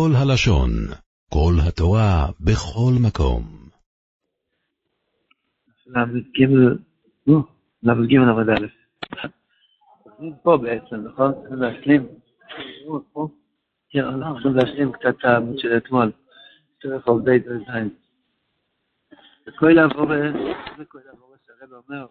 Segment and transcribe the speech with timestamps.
[0.00, 0.70] כל הלשון,
[1.28, 3.42] כל התורה, בכל מקום.
[5.86, 6.46] ל"ג,
[7.26, 7.42] נו,
[7.82, 8.66] ל"ג עמוד א'.
[10.42, 11.32] פה בעצם, נכון?
[11.40, 12.06] צריכים להשלים.
[13.90, 16.12] כן, צריכים להשלים קצת את העמוד של אתמול.
[16.84, 17.38] דרך עובדי.
[19.46, 20.34] וכל עבורס,
[20.78, 22.06] וכל עבורס הרב אומר,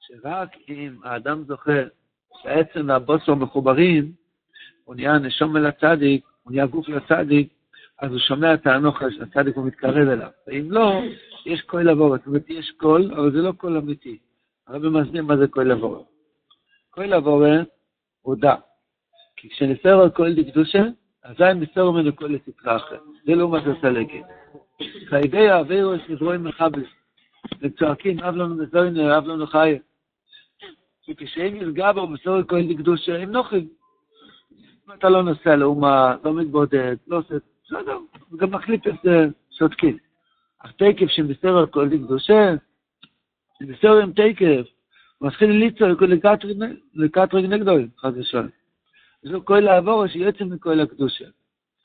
[0.00, 1.88] שרק אם האדם זוכר
[2.42, 4.12] שהעצם והבוסר מחוברים,
[4.84, 7.48] הוא נהיה נשום אל הצדיק, הוא נהיה גוף לצדיק,
[7.98, 10.28] אז הוא שומע את האנוכה של הצדיק ומתקרב אליו.
[10.46, 11.00] ואם לא,
[11.46, 12.20] יש קול עבורת.
[12.20, 14.18] זאת אומרת, יש קול, אבל זה לא קול אמיתי.
[14.66, 16.06] הרב מסביר מה זה קול עבורת.
[16.90, 17.68] קול עבורת
[18.22, 18.54] הוא דע.
[19.36, 20.82] כי כשנסר על קול דקדושה,
[21.22, 23.00] אזי מסר ממנו קול לספרה אחרת.
[23.26, 24.24] זה לעומת הסלקת.
[25.08, 26.86] חייבי האווירו יש נברואים מחבס.
[27.60, 29.78] וצועקים, אב לנו מזוינו, אב לנו חיה.
[31.08, 33.68] וכשהם בו מסור קול דקדושה, הם נוחים.
[34.92, 37.98] אתה לא נוסע לאומה, לא מתבודד, לא עושה, בסדר,
[38.36, 39.98] גם מחליף את זה, שותקים.
[40.58, 42.54] אך תקף שמסר על כל קדושה,
[43.58, 44.66] שמסר עם תקף,
[45.20, 45.88] מתחיל ליצור
[46.94, 48.48] לקטרג נגדו, חס ושלום.
[49.22, 51.24] זו כל לעבור שיוצא מכל הקדושה.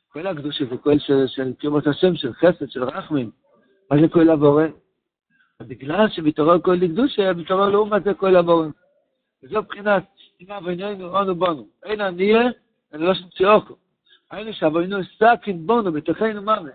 [0.10, 3.32] כל הקדושה זה כל של קרבות השם, של חסד, של רחמים.
[3.92, 4.60] מה זה כל לעבור?
[5.62, 8.64] בגלל שמתעורר כל לקדושה, מתעורר לעומת זה כל לעבור.
[9.44, 10.04] וזו מבחינת,
[10.42, 12.10] אם אבינו אנו בנו, אין אלא
[12.94, 13.76] לא שנציאוכו.
[14.32, 16.72] היינו שאבינו סאקין בונו בתוכנו ממש.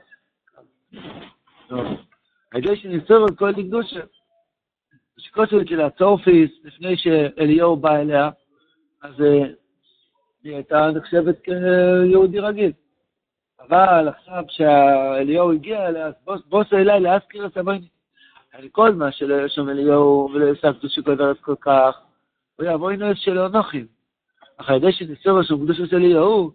[2.53, 4.01] הידי שניסור על כל לקדושה.
[5.19, 8.31] שכותב אצל הצורפיס, לפני שאליהו בא אליה,
[9.03, 9.21] אז
[10.45, 12.73] היא הייתה נחשבת כיהודי רגיל.
[13.61, 17.87] אבל עכשיו שאליהו הגיע אליה, אז בוס אליי להזכיר את אבינו.
[18.73, 22.01] כל מה שלא היה שם אליהו ולא יסקתו שגודרת כל כך,
[22.57, 23.87] הוא יבוא אינוס שלא נוחים.
[24.57, 26.51] אך הידי שזה סבא של קדוש עושה לי יאו,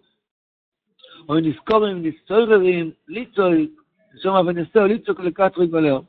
[1.28, 3.68] או אם נזכור אם נסתור ואם ליצוי,
[4.14, 6.02] נשום אבינסו ליצוק לקט ריק בלאו.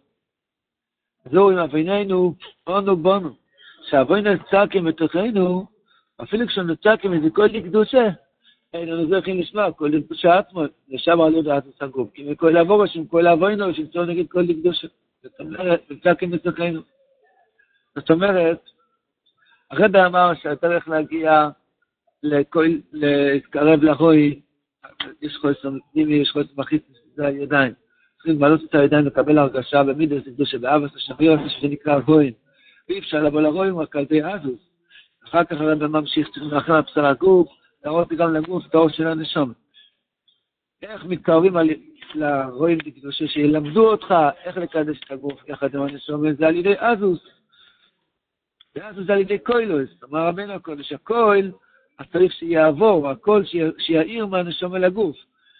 [1.31, 2.36] זהו אם אבינינו,
[2.67, 3.30] אונו בונו,
[3.90, 5.66] שאבוי נצק עם מתוכנו,
[6.24, 8.08] אפילו כשנצק עם איזה כל דקדושה,
[8.73, 12.58] אין לנו זה הכי נשמע, כל דקדושה עצמו, נשאב על יודע את הסגוב, כי מכל
[12.58, 14.88] אבוי נשאם כל אבוי נשאם צור נגיד כל דקדושה,
[15.23, 16.81] זאת אומרת, נצק עם מתוכנו.
[17.96, 18.59] זאת אומרת,
[19.72, 21.50] הרבה אמר שאתה להגיע,
[22.24, 24.42] להתקרב לרוי,
[25.22, 26.84] יש חוסר פנימי, יש חוסר מחיץ,
[27.16, 27.74] זה הידיים.
[28.16, 32.34] צריכים למלות את הידיים, לקבל הרגשה במידס, קדושה באבס, השביר, שנקרא רוין.
[32.90, 34.59] ואי אפשר לבוא לרוין רק על ידי אזוס.
[35.28, 37.48] אחר כך הרב ממשיך, צריכים לאחר הבשר הגוף,
[37.86, 39.53] להראות גם לגוף את האור של הנשום.
[40.82, 41.53] איך מתקרבים
[42.16, 47.20] לרוין בקדושה, שילמדו אותך איך לקדש את הגוף יחד עם הנשום, זה על ידי אזוס.
[48.76, 51.52] ואז זה על ידי קוילוס, אמר רבנו הקודש, הקויל,
[52.00, 53.44] אז צריך שיעבור, הקול
[53.78, 55.18] שיעיר מהנשום אל הגוף,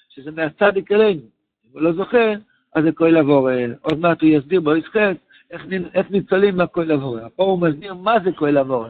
[0.10, 1.22] שזה מהצדיק אלינו.
[1.22, 2.34] אם הוא לא זוכר,
[2.76, 3.50] אז זה קויל עבור.
[3.82, 5.14] עוד מעט הוא יסביר בו ישחק,
[5.52, 7.18] איך, ניצולים מהקויל עבור.
[7.36, 8.86] פה הוא מסביר מה זה קויל עבור.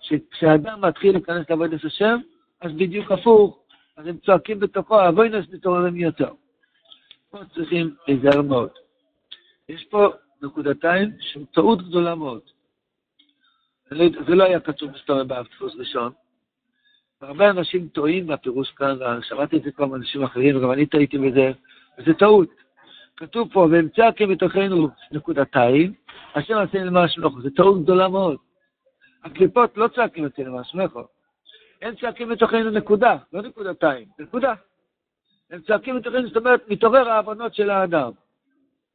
[0.00, 2.18] שכשאדם מתחיל להיכנס לעבודת השם,
[2.60, 3.58] אז בדיוק הפוך,
[3.96, 6.30] אז הם צועקים בתוכו, אבוינוס מתעוררים יותר.
[7.30, 8.70] פה צריכים להיזהר מאוד.
[9.68, 10.08] יש פה
[10.42, 12.40] נקודתיים של טעות גדולה מאוד.
[14.26, 16.12] זה לא היה כתוב מסתובב באף דפוס ראשון.
[17.22, 21.50] והרבה אנשים טועים בפירוש כאן, ושמעתי את זה כבר מאנשים אחרים, וגם אני טעיתי בזה,
[21.98, 22.48] וזה טעות.
[23.16, 25.92] כתוב פה, ואמצא כמתוכנו נקודתיים,
[26.34, 27.40] השם עשה למען שמחו.
[27.40, 28.36] זו טעות גדולה מאוד.
[29.24, 31.00] הקליפות לא צעקים אצל למען שמחו.
[31.82, 34.54] הם צעקים מתוכנו נקודה, לא נקודתיים, נקודה.
[35.50, 38.10] הם צועקים מתוכנו, זאת אומרת, מתעורר העוונות של האדם.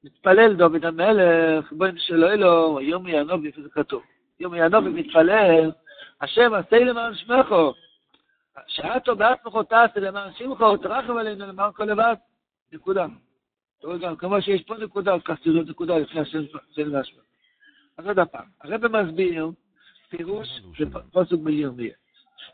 [0.04, 4.04] מתפלל דוד המלך, בואי נשאל אלוהים, היום יענוב, איפה זה כתוב.
[4.40, 5.72] יום יענוב ומתפלל,
[6.22, 7.74] השם עשה למען שמחו.
[8.68, 12.16] שעתו בעצמך תעשה למען שמחו, תרחם עלינו למען כל לבד.
[12.73, 13.06] נקודה.
[13.79, 16.40] אתה רואה גם, כמו שיש פה נקודה, אז כך תראו נקודה לפני השם
[16.91, 17.23] והשמח.
[17.97, 19.51] אז עוד הפעם, הרב מסביר
[20.09, 20.47] פירוש
[20.79, 21.94] בפוסק בירמיה.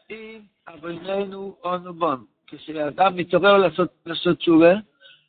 [0.10, 3.58] אם אביננו אונו בון, כשאדם מתעורר
[4.06, 4.74] לעשות תשובה,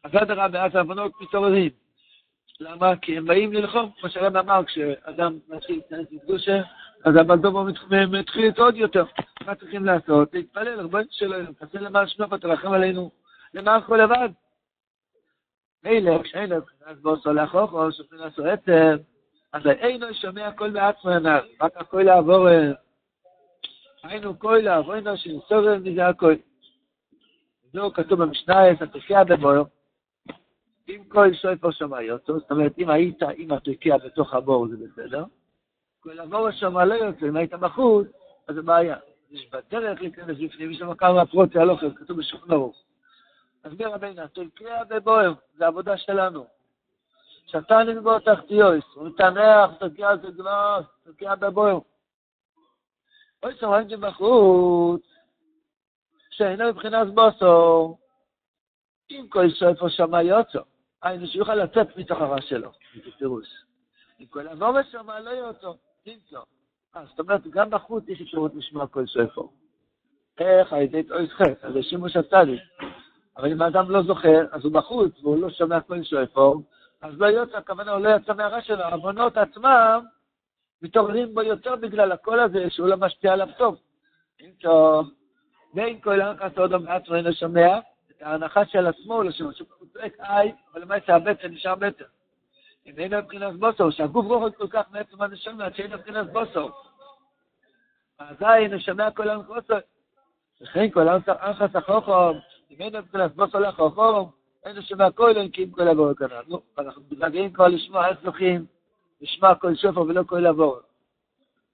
[0.05, 1.71] אז אדרבה, אז העוונות מתעוררים.
[2.61, 2.97] למה?
[2.97, 6.61] כי הם באים ללחום, כמו שהרב אמר, כשאדם מתחיל להתכנס לקדושה,
[7.05, 7.65] אז הבלדומו
[8.09, 9.05] מתחיל עוד יותר.
[9.47, 10.35] מה צריכים לעשות?
[10.35, 13.11] להתפלל, רבונו שלנו, תעשה למען שמך ותרחם עלינו,
[13.55, 14.29] למען כל לבד.
[15.85, 18.97] מילא, כשאינו אז בו סולח אוכו, שופטים לעשו עצר,
[19.53, 22.49] אז אינו שומע קול בעצמו עיניו, רק הקול לעבור,
[24.03, 26.37] היינו קול לעבור, אינו שנסובר מזה הקול.
[27.73, 29.67] זהו כתוב במשנה, התופיע בבור,
[30.89, 31.29] אם כל
[31.71, 35.25] שמע אותו, זאת אומרת, אם היית עם התוקיע בתוך הבור זה בסדר,
[36.01, 38.07] כל הבור שמע לא יוצא, אם היית בחוץ,
[38.49, 38.97] אז זה בעיה.
[39.31, 42.83] יש בדרך להיכנס בפנים, יש שם כמה פרוטי הלוכר, כתוב בשולחן ערוך.
[43.65, 46.47] מסביר רבינו, תלקיה בבוהם, זה עבודה שלנו.
[47.47, 51.79] שתן נגבור תחתיוס, הוא מתנח, תלקיה זה גלוס, תלקיה בבוהם.
[53.43, 55.03] אוי סורג'י בחוץ,
[56.31, 57.97] שאינו מבחינת בוסו,
[59.11, 60.59] אם כל סופו שמע יוצא,
[61.05, 63.47] היינו שיוכל לצאת מתוך הרע שלו, זה פירוש.
[64.21, 65.69] אם כל עבור שמע לא יוצא,
[66.07, 66.39] נמצא.
[66.97, 69.51] אה, זאת אומרת, גם בחוץ יש אפשרות לשמוע כל סופו.
[70.39, 70.73] איך?
[70.73, 72.63] על ידי תאויס חטא, זה שימוש הצדיק.
[73.37, 76.63] אבל אם האדם לא זוכר, אז הוא בחוץ, והוא לא שומע כל סופו,
[77.03, 78.83] אז לא יוצא, הכוונה, הוא לא יצא מהרע שלו.
[78.83, 80.05] העוונות עצמם
[80.83, 83.77] מתעוררים בו יותר בגלל הקול הזה, שהוא לא משפיע עליו טוב.
[84.41, 85.01] נמצא.
[85.75, 87.79] בין כל הנחת עוד מעצמו אינו שומע,
[88.17, 89.53] את ההנחה של שומע, שהוא
[89.93, 92.05] צועק איי, אבל למעשה הבטן נשאר בטן.
[92.87, 96.71] אם אין מבחינת בוסו, שהגוף רוחו כל כך מעצם הנשמה, עד שאין מבחינת בוסו.
[98.19, 99.75] אזי אינו שומע כל הנחוסו.
[100.63, 102.39] וכן כל הנחת החוכם,
[102.71, 104.31] אם אין מבחינת בוסו לחוכם,
[104.65, 106.41] אין שומע כל אין כי אם כל עבור כנראה.
[106.49, 108.67] נו, אנחנו מתגעגעים כבר לשמוע איך זוכים,
[109.21, 110.79] לשמוע כל שופר ולא כל עבור.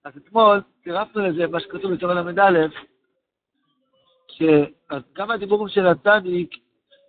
[0.05, 2.51] אז אתמול צירפנו לזה מה שכתוב בתורה ל"א,
[4.33, 6.51] שגם הדיבורים של הצדיק,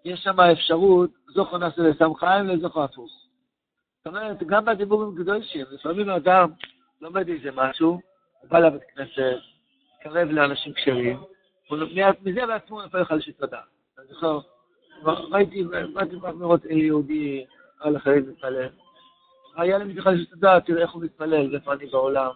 [0.05, 3.11] יש שם אפשרות, זוכו נעשה לסמכיים לזוכו הפוך.
[3.97, 5.41] זאת אומרת, גם בדיבורים גדולים,
[5.71, 6.49] לפעמים אדם
[7.01, 7.89] לומד איזה משהו,
[8.41, 9.37] הוא בא לבית כנסת,
[10.03, 11.19] קרב לאנשים כשרים,
[12.21, 13.63] מזה בעצמו הוא נופל לך לשיטת הדעת.
[13.99, 14.39] אני זוכר,
[15.05, 15.63] ראיתי,
[15.93, 17.45] באתי לראות יהודי
[17.79, 18.69] על החיים מתפלל.
[19.55, 22.31] היה לי בכלל לשיטת הדעת, תראה איך הוא מתפלל, איפה אני בעולם.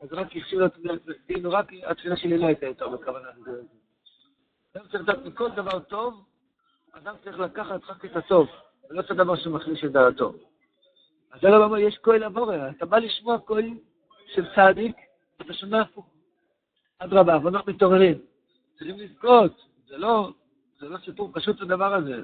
[0.00, 0.26] אז רק
[0.60, 0.80] אותי,
[1.26, 3.62] כאילו רק התפילה שלי לא הייתה יותר בכוונה גדולה.
[4.76, 6.24] אדם צריך לדעת מכל דבר טוב,
[6.92, 8.48] אדם צריך לקחת רק את הטוב,
[8.90, 10.32] ולא את הדבר שמחליש את דעתו.
[11.30, 13.78] אז זה לא אומר, יש כהן לבורא, אתה בא לשמוע כהן
[14.34, 14.96] של צדיק,
[15.40, 16.06] אתה שומע הפוך.
[16.98, 18.18] אדרבה, עוונות מתעוררים.
[18.78, 19.52] צריכים לזכות,
[19.88, 20.30] זה לא,
[20.80, 22.22] זה לא סיפור פשוט הדבר הזה.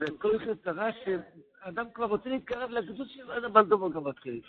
[0.00, 4.40] וכל זה קרה שאדם כבר רוצה להתקרב לקדוש של אדם בלדובו גם מתחיל.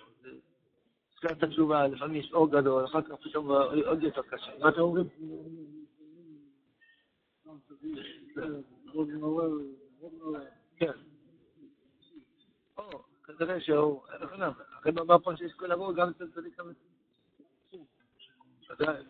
[1.16, 3.52] תחילת התשובה, לפעמים יש אור גדול, אחר כך פתאום
[3.86, 4.52] עוד יותר קשה.
[4.60, 5.08] מה אתם אומרים?
[10.78, 10.92] כן.
[12.78, 14.04] או, כנראה שהוא,
[14.80, 16.80] אחרי אמר פה שיש כל עבור גם אצל צדיק אמיתי.
[18.70, 19.04] ודאי.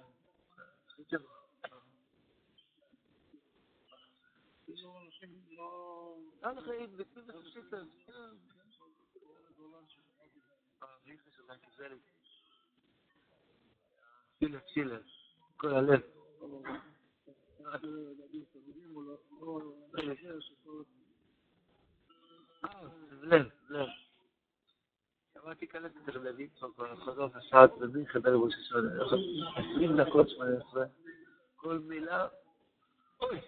[14.40, 15.02] צילר, צילר,
[15.58, 16.15] כל הלב.
[23.22, 23.88] לב, לב.
[25.34, 26.50] שמעתי את זה לוי,
[27.06, 28.90] חזור השעת רבי חבר ראש השונה.
[29.56, 30.86] עשרים דקות שמונה עשרה.
[31.56, 32.28] כל מילה,
[33.22, 33.40] אוי.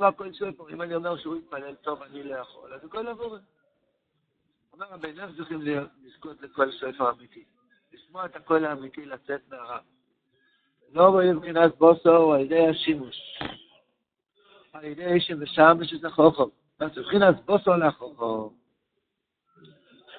[0.00, 3.36] לשמוע כל ספר, אם אני אומר שהוא יתפלל טוב, אני לא יכול, אז הכל עבור.
[4.72, 5.60] אומר רבי איך צריכים
[6.02, 7.44] לזכות לכל ספר אמיתי.
[7.92, 9.78] לשמוע את הקול האמיתי לצאת מהרע.
[10.92, 13.38] לא רואים מבחינת בוסו על ידי השימוש.
[14.72, 16.42] על ידי שמשם שזה חוכם.
[16.78, 18.54] אז מבחינת בוסו לחוכם.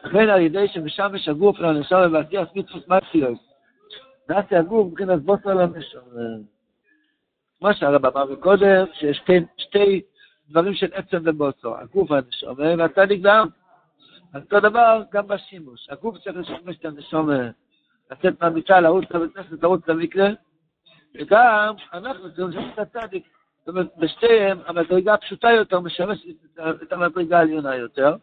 [0.03, 3.39] לכן על ידי שמשמש הגוף לנשמה ועשיית מצוות מקסיוס.
[4.29, 6.01] נעשה הגוף מבחינת בוסו לנשמה.
[7.61, 10.01] כמו שהרב אמר קודם, שיש כן שתי
[10.49, 13.47] דברים של עצם ובוסו, הגוף והנשמה והצדיק והעם.
[14.33, 15.89] אז אותו דבר גם בשימוש.
[15.89, 17.49] הגוף צריך לשמש את הנשמה,
[18.11, 20.29] לצאת מהמיטה, לרוץ לבית כנסת, לרוץ למקרה,
[21.15, 23.23] וגם אנחנו צריכים לשמש את הצדיק.
[23.59, 26.27] זאת אומרת, בשתיהם המדרגה הפשוטה יותר משמשת
[26.83, 28.15] את המדרגה העליונה יותר.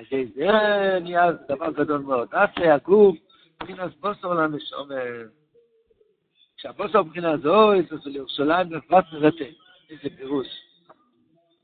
[0.00, 2.28] ידי זה נהיה דבר גדול מאוד.
[2.32, 3.16] נעשה הגוף,
[3.62, 4.94] מבחינת בוסו לנשמה.
[6.64, 9.50] כשאבוס הבחינה הזו, איזו לירושלים בפרט מרתק,
[9.90, 10.46] איזה פירוש.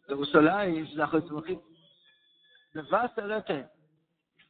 [0.08, 1.58] ירושלים, שזה אחרי צמחים,
[2.74, 3.62] נבס הרתק,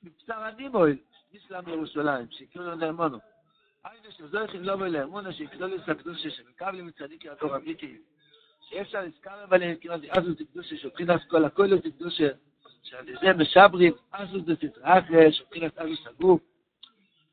[0.03, 0.97] מבשר הנימויל,
[1.33, 3.19] יש לנו ירושלים, שיקרו לו נאמונו.
[3.85, 6.43] היינו שזו יחיד לא מלא אמונה, שיקרו לי סקדו ששם,
[6.73, 7.99] לי מצדיק יעקור אמיתי,
[8.69, 12.21] שיש לה נזכר אבל כאילו, אז הוא תקדו ששופחין אז כל הכל הוא תקדו ש...
[12.83, 16.39] שעל זה משברים, אז הוא זה תתרח, שופחין אז הוא סגור,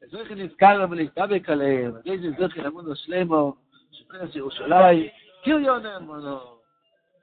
[0.08, 3.56] וזויכים נזכר ולהתאבק עליהם, אז איזה זויכים אמונו שלמו,
[3.92, 5.08] שבחינת ירושלים,
[5.44, 6.38] קיריון אמונו.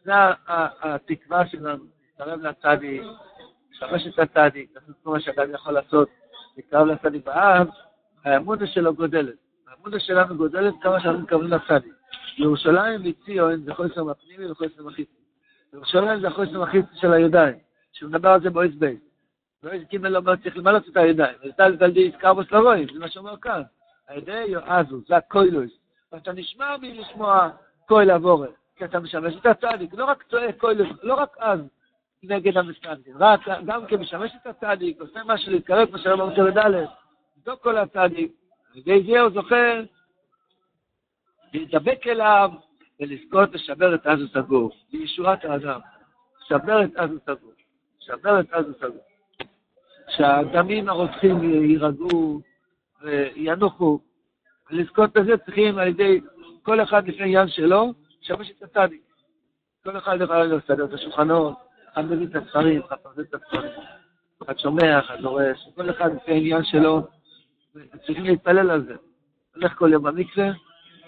[0.04, 0.12] זה
[0.82, 3.02] התקווה שלנו, להתקרב לצדיק,
[3.70, 6.08] לשמש את הצדיק, לעשות כל מה שאדם יכול לעשות,
[6.56, 7.68] להתקרב לצדיק באב,
[8.24, 9.34] האמונה שלו גודלת.
[9.68, 11.94] האמונה שלנו גודלת כמה שאנחנו מתקרבים לצדיק.
[12.38, 15.18] ירושלים וציון זה חוסר הפנימי וחוסר החיצוני.
[15.72, 17.58] ירושלים זה החוסן החיצי של הידיים,
[17.92, 19.00] שהוא מדבר על זה בויס בייס.
[19.64, 23.62] בויס גימל אומר, צריך למלות את הידיים, וטל תלדי קרבוס לרואים, זה מה שאומר כאן.
[24.08, 25.70] הידי יועזו, זה הקוילוס.
[26.12, 27.48] ואתה נשמע מלשמוע
[27.86, 31.60] קויל עבורת, כי אתה משמש את הצדיק, לא רק צועק קוילוס, לא רק אז
[32.22, 36.86] נגד המסתנדין, רק גם כמשמש את הצדיק, עושה משהו להתקרב, כמו שהרב אומר בד',
[37.44, 38.32] זו כל הצדיק.
[38.72, 39.82] על ידי זה הוא זוכר
[41.52, 42.50] להידבק אליו
[43.00, 45.80] ולזכות לשבר את עזות הגוף, בישורת האדם.
[46.48, 47.54] שבר את עזות הגוף,
[48.00, 49.13] שבר את עזות הגוף.
[50.08, 52.40] שהדמים הרוצחים יירגעו
[53.02, 54.00] וינוחו,
[54.70, 56.20] ולזכות בזה צריכים על ידי
[56.62, 57.92] כל אחד לפני עניין שלו,
[58.22, 59.02] לשמש את הצדיק.
[59.84, 61.54] כל אחד יכול לסדר את השולחנות,
[61.92, 63.70] אחד מביא את הספרים, אחד מביא את הספרים,
[64.42, 67.06] אחד שומע, אחד דורש, כל אחד לפי העניין שלו,
[68.06, 68.94] צריכים להתפלל על זה.
[69.54, 70.50] הולך כל יום במקווה,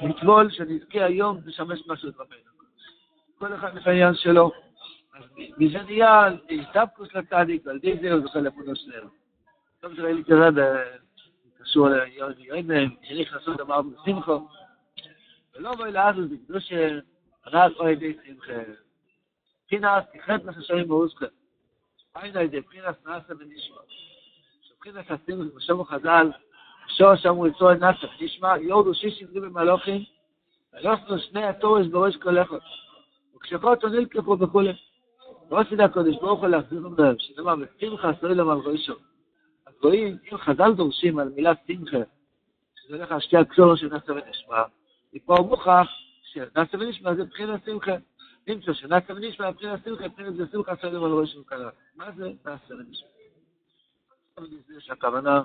[0.02, 2.38] לטבול, שנזכה היום לשמש משהו את רבנו.
[3.38, 4.52] כל אחד לפי העניין שלו.
[5.56, 8.87] Wir sind ja, ich darf kurz nach Tadik, weil die sehen, was alle von uns
[8.87, 9.11] lernen.
[9.78, 14.49] Ich habe schon ehrlich gesagt, ich habe schon ehrlich gesagt, ich habe schon
[15.58, 16.73] ולא בואי לאז את הקדוש
[17.46, 18.52] רק אוי די שמחה.
[19.66, 21.26] פינס, תחלט מה ששאים מאוסכם.
[22.23, 23.76] אין די די פינס נעשה ונשמע.
[24.62, 26.30] שבחין את הסים, בשום החזל,
[26.88, 30.04] שו שם יצור את נעשה ונשמע, יורדו שיש עברי במלוכים,
[30.73, 32.62] ולא שני התורס בראש כל איכות.
[33.37, 34.73] וכשכות עונל כפה וכולי.
[35.48, 38.94] ועושה הקודש ברוך הוא להחזיר להם, שנאמר, ושמחה על ראשו.
[39.66, 41.96] אז רואים, אם חז"ל דורשים על מילה שמחה,
[42.76, 44.62] שזה הולך על שתי הקשורו של נאסף ונשמע,
[45.12, 45.86] מפה מוכח
[46.22, 47.92] שנאסף ונשמע זה בחינת שמחה.
[48.46, 51.70] נמצא שנאסף ונשמע בחינת שמחה, בחינת זה שמחה להם על ראשו כלל.
[51.96, 53.08] מה זה נאסף ונשמע?
[54.78, 55.42] שהכוונה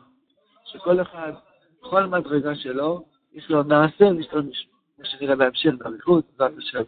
[0.65, 1.33] שכל אחד,
[1.81, 4.71] בכל מדרגה שלו, יש לו נעשה ויש לו נשמע.
[4.95, 6.83] כמו שנראה בהמשך, באריכות, בעזרת השם.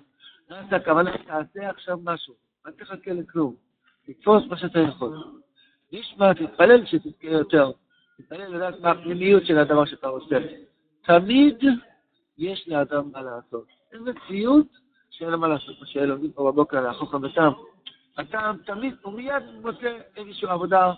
[0.50, 2.34] נעשה, הכוונה, תעשה עכשיו משהו,
[2.67, 3.55] אל תחכה לכלום.
[4.05, 5.24] תתפוס מה שאתה יכול.
[5.91, 7.72] נשמע, תתפלל שתזכה יותר.
[8.17, 10.38] תתפלל לדעת מה הפנימיות של הדבר שאתה עושה.
[11.01, 11.63] תמיד
[12.38, 13.67] יש לאדם מה לעשות.
[13.91, 14.67] אין מציאות
[15.10, 17.51] שאין לו מה לעשות, מה שלומדים פה בבוקר החוכם ותם.
[18.15, 20.93] אדם תמיד, הוא מיד מוצא איזושהי עבודה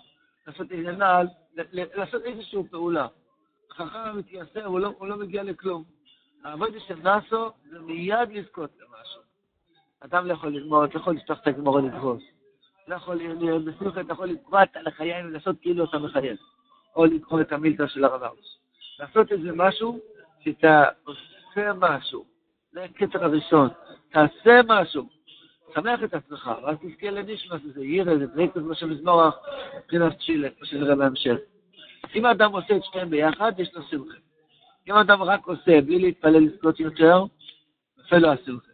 [0.46, 1.26] לעשות איזה נעל,
[1.72, 3.06] לעשות איזושהי פעולה.
[3.70, 5.84] חכם מתייסר, לא, הוא לא מגיע לכלום.
[6.44, 8.70] העבודה של נאסו זה מיד לזכות.
[10.00, 12.22] אדם לא יכול ללמוד, לא יכול לפתוח את הגמור ולדרוס.
[12.88, 13.18] לא יכול
[13.58, 16.36] בשמחה, אתה יכול לקראת על החיים ולעשות כאילו אתה מחייב.
[16.96, 18.58] או לקרוא את המילתא של הרב האוס.
[18.98, 19.98] לעשות איזה משהו,
[20.44, 22.24] שאתה עושה משהו.
[22.72, 23.68] זה הקטר הראשון.
[24.10, 25.08] תעשה משהו.
[25.74, 29.22] שמח את עצמך, ואז תזכה לנשמע, זה ירא, זה דריקוס, מה שמזמור
[29.78, 31.36] מבחינת צ'ילה, כמו שנראה בהמשך.
[32.14, 34.16] אם האדם עושה את שניהם ביחד, יש לו שמחה.
[34.88, 37.24] אם האדם רק עושה בלי להתפלל לזכות יותר,
[37.98, 38.65] נופל לו השמחה.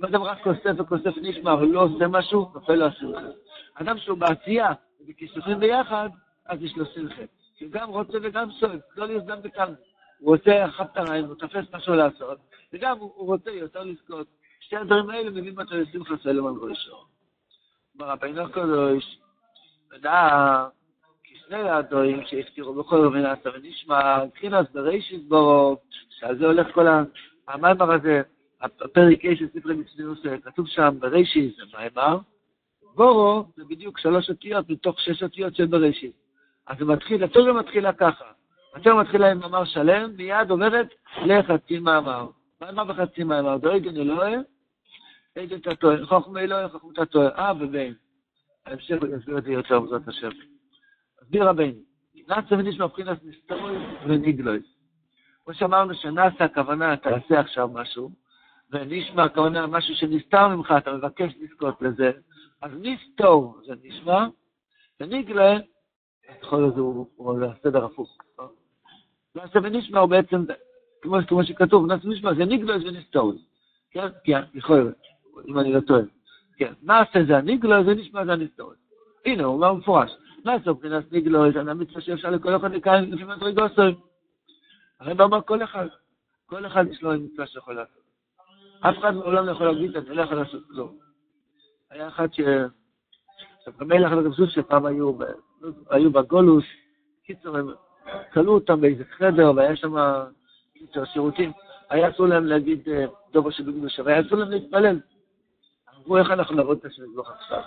[0.00, 3.26] אם האדם רק כוסף וכוסף נשמע, אבל לא עושה משהו, נופל לו השמחה.
[3.74, 6.08] אדם שהוא בעשייה, ובכיסופים ביחד,
[6.46, 7.22] אז יש לו שמחה.
[7.58, 9.74] שהוא גם רוצה וגם סועד, לא להיות וכאן.
[10.18, 12.38] הוא רוצה אחת הרעים, הוא תופס משהו לעשות,
[12.72, 14.26] וגם הוא רוצה יותר לזכות.
[14.60, 16.96] שתי הדברים האלה מביאים אותו לשמחה סלם על ראשו.
[17.94, 19.18] ברבינו הקדוש,
[19.92, 20.66] ודע,
[21.24, 25.76] כי שני הדברים שהזכירו בכל רבי נעשה ונשמע, מבחינת בראשית בורו,
[26.10, 26.86] שעל זה הולך כל
[27.48, 28.22] המיימר הזה,
[28.60, 32.18] הפרק A של ספרי מצוינות, כתוב שם בראשית זה מיימר,
[32.94, 36.12] בורו זה בדיוק שלוש אותיות מתוך שש אותיות של בראשית.
[36.66, 38.24] אז זה מתחיל, התורה מתחילה ככה.
[38.74, 40.88] התורה מתחילה עם מאמר שלם, מיד עוברת
[41.26, 42.26] לחצי מאמר.
[42.60, 44.42] מאמר וחצי מאמר, דואגן אלוהים,
[45.36, 47.92] איזה אתה טועה, חוכמה אלוהים, חוכמת הטועה, אה ובן.
[48.66, 50.30] ההמשך יסביר את זה יותר בעזרת השם.
[51.22, 51.78] הסביר רבינו,
[52.28, 53.76] נאצה ונשמע מבחינת נסתרוי
[54.06, 54.60] וניגלוי.
[55.44, 58.10] כמו שאמרנו שנאצה הכוונה, תעשה עכשיו משהו,
[58.72, 62.10] ונשמע הכוונה משהו שנסתר ממך, אתה מבקש לזכות לזה,
[62.62, 64.26] אז נסתור זה נשמע,
[65.00, 65.56] וניגלה,
[66.42, 66.76] יכול להיות
[67.16, 68.18] הוא הסדר הפוך.
[69.34, 70.44] נאצה ונשמע הוא בעצם,
[71.00, 73.32] כמו שכתוב, נאצה ונשמע זה ניגלה זה נסתור.
[73.90, 74.06] כן?
[74.24, 74.94] כן, יכול להיות,
[75.48, 76.02] אם אני לא טועה.
[76.56, 78.76] כן, נעשה זה הניגלו, זה נשמע זה הנסתורת.
[79.26, 80.10] הנה, הוא אומר מפורש.
[80.44, 81.04] נעשה מבחינת
[81.52, 83.94] זה המצווה שאפשר לכל אחד לקיים לפי מדרגוסוי.
[85.00, 85.86] הרי אומר כל אחד,
[86.46, 88.09] כל אחד יש לו מצווה שיכול לעשות.
[88.80, 90.98] אף אחד מעולם לא יכול להגיד, אני לא יכול לעשות כלום.
[91.90, 92.40] היה אחד ש...
[93.80, 95.12] המלך וגבסוס שפעם היו,
[95.90, 96.64] היו בגולוס,
[97.24, 97.70] קיצור, הם
[98.32, 99.94] כלאו אותם באיזה חדר, והיה שם,
[100.74, 101.52] קיצור, שירותים.
[101.90, 102.88] היה אסור להם להגיד
[103.32, 105.00] דובר שבקדושה, והיה אסור להם להתפלל.
[105.96, 107.62] אמרו, איך אנחנו נעבוד את השם יזבוח עכשיו?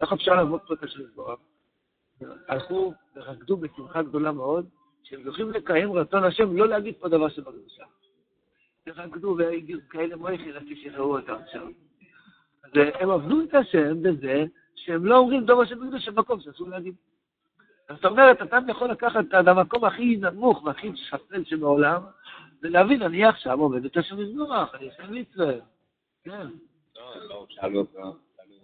[0.00, 1.38] איך אפשר לעבוד פה את השם יזבוח?
[2.48, 4.66] הלכו ורקדו בשמחה גדולה מאוד,
[5.02, 7.84] שהם זוכים לקיים רצון השם, לא להגיד פה דבר שבקדושה.
[8.86, 11.70] ורקדו והגיעו כאלה מויכי, רציתי שיראו אותם שם.
[12.64, 12.70] אז
[13.00, 14.44] הם עבדו את השם בזה
[14.74, 16.94] שהם לא אומרים דבר השם בקדוש במקום שאסור להגיד.
[17.88, 22.02] זאת אומרת, אתה יכול לקחת את המקום הכי נמוך והכי שפל שבעולם,
[22.62, 25.52] ולהבין, אני עכשיו עובד את השם מזמוח, אני עושה מצווה.
[26.24, 26.46] כן.
[26.96, 28.16] לא, לא, שאלו אותו,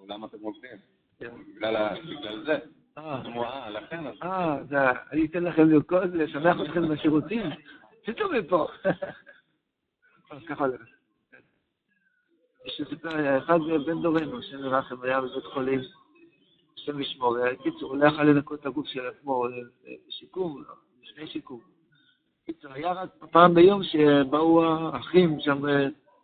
[0.08, 0.70] למה אתם עובדים?
[1.18, 1.30] כן.
[1.56, 2.58] בגלל זה.
[2.98, 4.04] אה, לכן.
[4.22, 7.50] אה, אני אתן לכם לרקוד, לשמח אתכם בשירותים.
[8.04, 8.66] תצאו מפה.
[10.46, 10.80] ככה הולך.
[12.66, 15.80] שסיפר, אחד בן דורנו, שם מרחם, היה בבית חולים,
[16.74, 19.44] השם ישמור, קיצור, לא יכל לנקות את הגוף של עצמו,
[20.08, 20.62] בשיקום,
[21.02, 21.60] לפני שיקום.
[22.46, 25.62] קיצור, היה רק פעם ביום שבאו האחים שם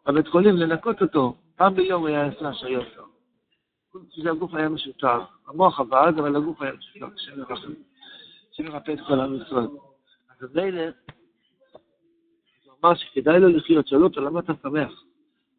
[0.07, 3.05] בבית חולים לנקות אותו, פעם ביום היה עשה השעיות לו.
[4.23, 7.07] זה הגוף היה משותף, המוח עבד, אבל הגוף היה משותף,
[8.53, 9.35] השם ירפא את כל עם.
[9.35, 10.51] אז הוא
[12.85, 15.05] אמר שכדאי לו לחיות, שאלו אותו, למה אתה שמח?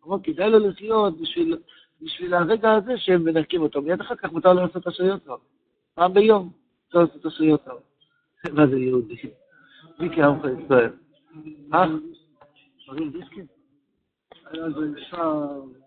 [0.07, 1.57] אמר, כדאי לו לחיות בשביל,
[2.01, 3.81] בשביל הרגע הזה שהם מנקים אותו.
[3.81, 5.39] מיד אחר כך מותר לו לעשות השעיות רב.
[5.93, 6.51] פעם ביום
[6.85, 7.77] מותר לעשות השעיות רב.
[8.57, 9.15] מה זה יהודי?
[9.99, 10.91] מי כעמך ישראל?
[11.73, 11.85] אה?
[12.87, 13.45] מריל דיסקין?
[14.45, 15.33] היה איזה אישה,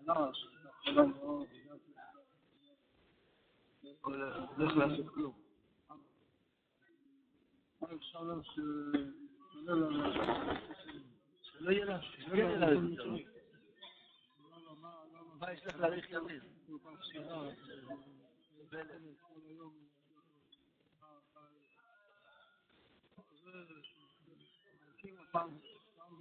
[0.07, 0.47] נעש,
[0.83, 1.45] חולה מאוד.
[4.57, 5.33] לא יכול לעשות כלום.
[11.59, 12.67] שלא יהיה לה, שלא יהיה לה.
[15.39, 16.41] מה יש לך להאריך ימים?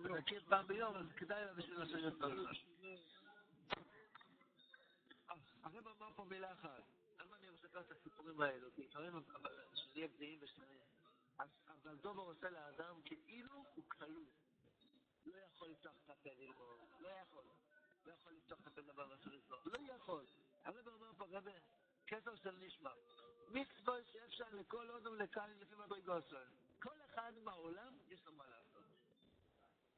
[0.05, 2.51] להכיר פעם ביום, אז כדאי לה בשביל לשבת פרחה.
[5.63, 6.83] הרב אמר פה מילה אחת,
[7.21, 8.69] למה אני מספר את הסיפורים האלו?
[8.75, 9.13] כי לפעמים
[9.75, 10.81] שנהיה בריאים ושניים.
[11.39, 14.25] אבל דובר עושה לאדם כאילו הוא כלוא.
[15.27, 17.45] לא יכול לפתוח את הפה ללמוד, לא יכול.
[18.05, 19.59] לא יכול לפתוח את הפה דבר ואסור לסבור.
[19.65, 20.27] לא יכול.
[20.65, 21.51] הרב אומר פה, רבי,
[22.07, 22.93] כסר של נשמע.
[23.49, 26.37] מצווה שאפשר לכל עוד ולקהל לפי מדרגוסו.
[26.83, 28.85] כל אחד בעולם יש לו מה לעשות.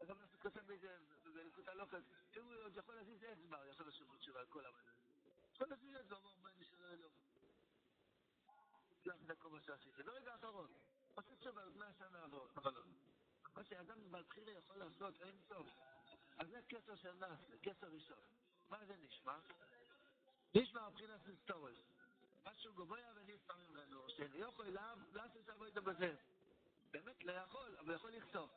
[0.00, 0.98] אז הרב כותב בזה,
[1.34, 4.92] בנקודה לא כזה, הוא עוד יכול להזיז אצבע, הוא יכול לשבת תשובה על כל המדע.
[5.52, 7.10] יכול להזיז אצבע, הוא אומר, אני שלא אלוהו.
[9.26, 10.02] זה כל מה שעשיתי.
[10.02, 10.72] ברגע האחרון,
[11.14, 12.82] עושה תשובה על 100 שנה עבור, אבל לא.
[13.58, 15.66] מה שאדם בחירה יכול לעשות, אין סוף.
[16.38, 17.18] אז זה כסר של
[17.48, 18.18] זה כסר ראשון.
[18.70, 19.38] מה זה נשמע?
[20.54, 21.80] נשמע מבחינת היסטוריה.
[22.46, 26.14] משהו גבוה ונסתר ממנו, שאני יכול אליו, לעשות עבודה בזה.
[26.90, 28.50] באמת לא יכול, אבל יכול לכתוב.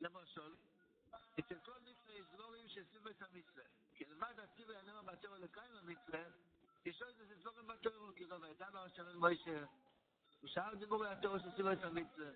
[0.00, 0.54] למשל,
[1.40, 1.78] אצל כל
[2.08, 3.64] יש דבורים שעשו את המצווה.
[3.94, 6.24] כי לבד הציבו ינמה בתיאור לקיים המצווה,
[6.84, 9.64] יש עוד איזה דבורים בתיאור, כי רב הייתה בר השמן מוישה.
[10.42, 12.30] ושאר דיבורי התיאור שעשו את המצווה.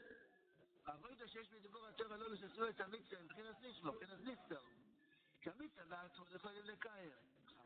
[0.85, 4.61] העבודה שיש בדיבור התיאור הלא שעשו את המצווה, מבחינת נשמע, מבחינת נסתר.
[5.41, 7.13] כי המצווה בעצמו יכולים לקיים.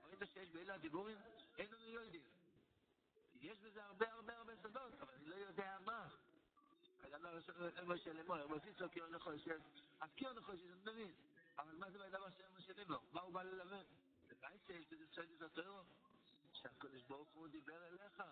[0.02, 1.18] העבודה שיש באלה הדיבורים,
[1.58, 2.22] אין לנו יודעים.
[3.34, 6.08] יש בזה הרבה הרבה הרבה סודות, אבל אני לא יודע מה.
[7.00, 7.30] אדם לא
[7.86, 9.60] משה לאמור, אבל סיסו כי הולך חושב,
[10.00, 11.12] אז כי הולך חושב, זה מבין.
[11.58, 13.00] אבל מה זה בידע של משה לאמור?
[13.12, 13.84] מה הוא בא ללמד?
[14.28, 15.82] זה בית שיש בזה סוד את התיאור,
[16.52, 18.22] שהקדוש ברוך הוא דיבר אליך.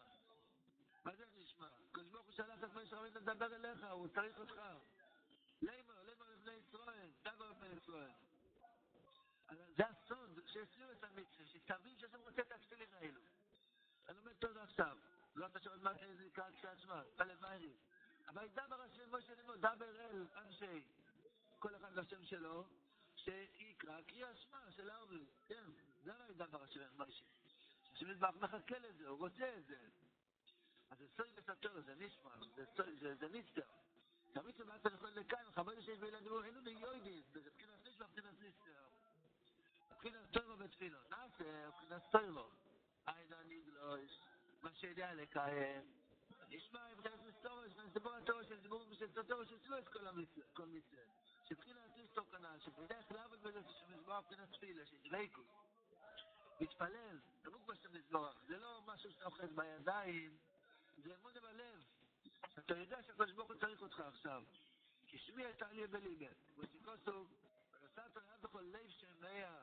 [1.04, 1.66] מה זה נשמע?
[1.90, 4.62] הקדוש ברוך הוא שלח את משה רבינו לדבר אליך, הוא צריך אותך.
[5.62, 8.10] לימור, לימור לבני ישראל, דבר לבני ישראל.
[9.76, 13.20] זה הסוד, שיסירו את המצווה, שתבין שאתה רוצה את התפילין האלו.
[14.08, 14.98] אני לומד תודה עכשיו,
[15.34, 15.92] לא אתה שואל מה
[16.32, 17.76] קצת שמע, פלט מיירי.
[18.28, 20.84] אבל דבר השם משה לימוד, דבר אל אנשי,
[21.58, 22.64] כל אחד לשם שלו,
[23.16, 25.64] שיקרא קריאה שמע של ארבי, כן,
[26.02, 27.24] זה לא דבר השם משה.
[27.92, 29.88] השם מחכה לזה, הוא רוצה את זה.
[30.92, 33.62] אז זה סוי מטטור, זה נשמע, זה סוי, זה נסטר.
[34.32, 37.72] תמיד שבאת אתה יכול לכאן, חבל שיש בי לדירו, אין לו בי יוידית, זה בבחינה
[37.84, 38.82] סוי ובבחינה סיסטר.
[39.90, 42.48] בבחינה סוי בתפילו, נעשה, בבחינה סוי ובו.
[43.08, 43.62] אי זה אני
[44.62, 45.82] מה שידע לקיים.
[46.48, 50.06] נשמע, אם חייף מסתור, יש כאן סיבור התור של סיבור של סתור, שצלו את כל
[50.06, 51.08] המסיות, כל מסיות.
[51.44, 55.46] שבחינה סיסטר כאן, שבחינה סלאבות בזה, שבחינה בבחינה סטילה, שיש ליקוס.
[56.60, 60.38] מתפלל, תמוק בשם לזבורך, זה לא משהו שאתה אוכל בידיים,
[60.96, 61.84] זה אמונה בלב.
[62.58, 64.42] אתה יודע שהקדוש ברוך הוא צריך אותך עכשיו.
[65.06, 66.26] כשמי הייתה לי בליבה,
[66.58, 67.26] וסיקוסו,
[67.72, 69.58] ונשאת עליו בכל לב שמע.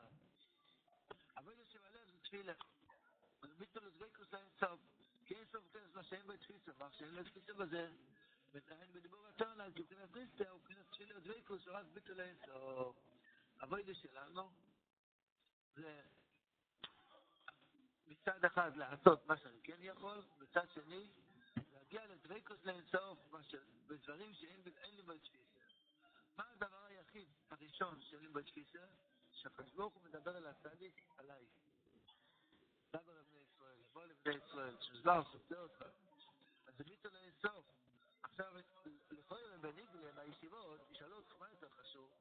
[1.38, 2.54] אבל שבלב זה תפילה.
[3.58, 4.80] ביטול לדבקוס אין סוף,
[5.26, 7.92] כי אין סוף כנס מה שאין בו תפיסה, מה שאין לו תפיסה בזה,
[8.52, 12.96] ותהן בדיבור הטרנל, כי מבחינת ריסטר, מבחינת תפילה דבקוס, רק ביטול אין סוף.
[13.62, 14.52] הווידה שלנו,
[15.76, 16.02] זה
[18.10, 21.08] מצד אחד לעשות מה שאני כן יכול, מצד שני,
[21.74, 23.19] להגיע לדבקוס לאין סוף,
[23.88, 25.60] בדברים שאין לי בו תפיסה.
[26.38, 28.86] מה הדבר היחיד הראשון שאין לי בו תפיסה?
[29.32, 31.45] שהקדוש ברוך הוא מדבר על הצדיק, עליי.
[32.93, 35.82] דבר לבני ישראל, בוא לבני ישראל, שזר, סופר אותך.
[36.65, 37.65] אז זה ביטול לאינסוף.
[38.24, 38.54] עכשיו,
[39.12, 42.12] לכל יום בניגלה, בישיבות, ישאלו אותך מה יותר חשוב,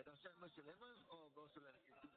[0.00, 2.07] אתה עושה משה למון או באוסו לנקיס?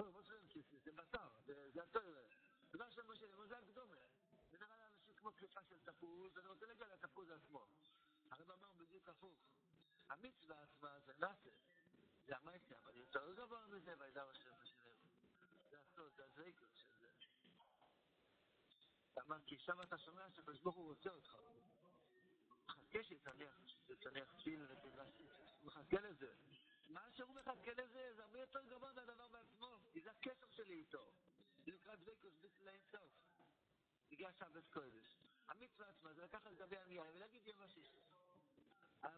[0.00, 1.28] כל באוסו לנקיס זה בשר,
[1.72, 2.26] זה התואר.
[2.70, 3.96] דבר של משה זה הקדומה.
[4.50, 7.66] זה נראה לאנשים כמו קליפה של תפוז, ואני רוצה להגיע לתפוז עצמו.
[8.30, 9.38] הרב אמר בדיוק הפוך.
[10.08, 11.50] המצווה עצמה זה נאסר.
[12.26, 14.94] זה המייסה, אבל יותר גבוה מזה, וידע השם בשלם.
[15.70, 17.08] זה הסוד, זה הזריקות של זה.
[19.20, 21.36] אמר, כי שם אתה שומע שהקדוש ברוך הוא רוצה אותך.
[22.66, 24.66] מחכה שתניח, שתניח תפיל
[25.60, 26.34] הוא מחכה לזה.
[26.90, 31.12] מה שהוא מחכה לזה, זה הרבה יותר גבוה מהדבר בעצמו, כי זה הקשר שלי איתו.
[31.64, 33.10] זה נקרא דבקוס ביטל אינסוף.
[34.12, 35.16] הגיע שבת קודש.
[35.48, 38.00] המצווה עצמה זה לקחת גבי הנייר ולהגיד יום השישי.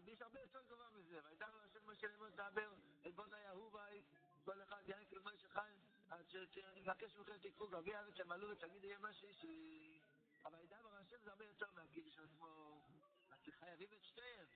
[0.07, 2.75] יש הרבה יותר גבוה מזה, והייתה לו השם משה לאמור דבר,
[3.07, 4.03] את בוני אהובי,
[4.45, 5.81] כל אחד יענק למשה חיים,
[6.11, 10.01] אז שנבקש מכם תיקחו גבי הארץ, תמלאו ותגידו יהיה מה שיש לי.
[10.45, 12.83] אבל וידבר השם זה הרבה יותר מהקידוש עצמו,
[13.31, 14.47] אז חייבים את שתיהם.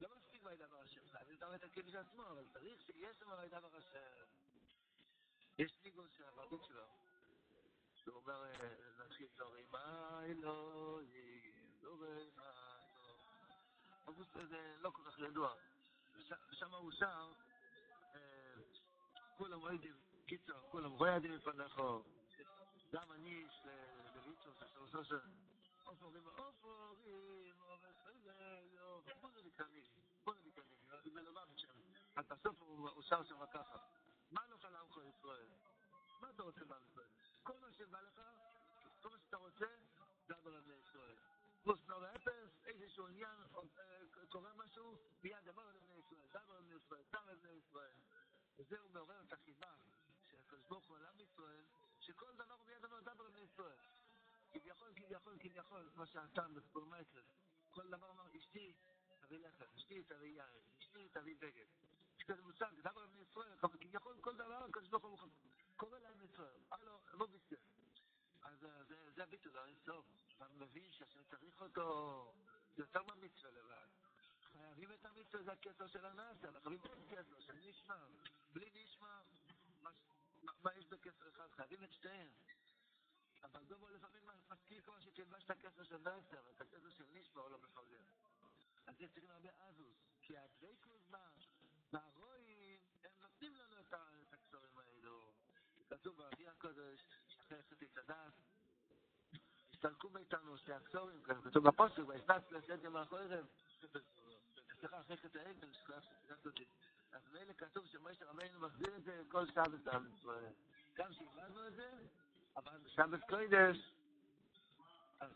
[0.00, 1.06] לא מספיק וידבר השם,
[1.54, 4.24] את הקידוש עצמו, אבל צריך שיהיה שם וידבר השם.
[5.58, 6.84] יש ניגון של המרדות שלו,
[7.94, 8.52] שהוא אומר,
[9.04, 9.66] נתחיל דברים,
[10.24, 12.30] אלוהים, דורי
[14.06, 15.54] אוגוסט זה לא כל כך ידוע.
[16.50, 17.32] ושם הוא שר,
[19.36, 19.80] כולם רואים,
[20.26, 21.80] קיצור, כולם רואים מפניך,
[22.92, 23.46] גם אני,
[24.14, 25.12] לויצ'וס, שעושה ש...
[25.86, 27.54] אופורים, אופורים,
[29.20, 29.84] בוא נדיקנים,
[30.24, 30.78] בוא נדיקנים,
[31.14, 31.64] מלובביץ'
[32.14, 33.78] עד הסוף הוא שר שם ככה.
[34.30, 35.48] מה לא חלמך ישראל?
[36.20, 37.08] מה אתה רוצה בעם ישראל?
[37.42, 38.20] כל מה שבא לך,
[39.02, 39.66] כל מה שאתה רוצה,
[40.28, 41.16] דבר על בני ישראל.
[41.62, 43.38] פלוס נורא אפס, איזשהו עניין,
[44.28, 47.96] קורה משהו, מיד דבר לבני ישראל, דבר לבני ישראל, דבר לבני ישראל.
[48.58, 49.74] וזה הוא מעורר את החיבה
[50.30, 51.64] של הקדוש ברוך הוא על עם ישראל,
[52.00, 53.78] שכל דבר הוא מיד אומר דבר לבני ישראל.
[54.52, 57.22] כביכול, כביכול, כביכול, כמו שהטעם בספורמטר,
[57.70, 58.74] כל דבר אמר, אשתי
[59.26, 61.66] תביא לחם, אשתי תביא יין, אשתי תביא בגד.
[62.18, 65.30] יש כזה מושג, דבר לבני ישראל, כביכול כל דבר הקדוש ברוך הוא
[65.76, 66.60] קורא להם ישראל.
[66.70, 67.56] הלו, לא בסדר.
[68.42, 68.66] אז
[69.14, 70.06] זה הביטול, אין סוף.
[70.36, 72.34] אתה מבין שהשם צריך אותו,
[72.76, 73.86] זה יותר מהמצווה לבד.
[74.52, 78.06] חייבים את המצווה, זה הכסר של אנחנו חייבים את כסר של נשמע.
[78.52, 79.22] בלי נשמע,
[80.62, 81.50] מה יש בכסר אחד?
[81.52, 82.32] חייבים את שתיהם.
[83.42, 87.50] אבל דובו לפעמים מסכים כמו שתלבש את הכסר של נאסר, את הכסר של נשמע הוא
[87.50, 88.04] לא מפרגן.
[88.86, 91.10] אז יש צריכים הרבה אזוס, כי הדרייקוס
[91.92, 93.94] מהרואים, הם נותנים לנו את
[94.32, 95.32] הקצורים האלו.
[95.88, 97.00] כתוב באבי הקודש,
[97.40, 98.14] אחרי חצי צדק,
[99.72, 103.46] הסתלקו מאיתנו שתי הקצורים, כתוב בפוסק, וישנץ לשאת יום החורף,
[104.78, 105.68] סליחה, אחרי חטא העגל,
[107.12, 110.52] אז מילא כתוב שמשה רבינו מחזיר את זה כל שבת לעם ישראל.
[110.94, 111.90] גם שהבנו את זה,
[112.56, 113.93] אבל בשבת קודש,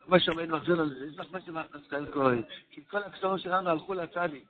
[0.09, 4.49] משה רבינו מחזיר לנו יש לך משהו מהחסקל קוראים, כי כל הקצורים שלנו הלכו לצדיק.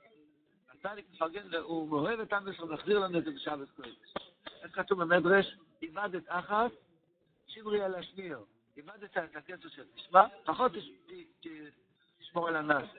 [0.73, 4.13] הצדיק מפרגן, הוא מאוהב את עם ישראל, מחזיר לנו את זה בשבת קודש.
[4.63, 5.55] איך כתוב במדרש?
[5.81, 6.71] איבדת אחת,
[7.47, 8.39] שמרי על השניר.
[8.77, 10.71] איבדת את הקטע של תשמע, פחות
[12.19, 12.89] תשמור על הנס.